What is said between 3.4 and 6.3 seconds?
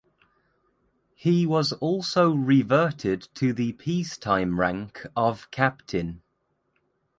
the peacetime rank of captain.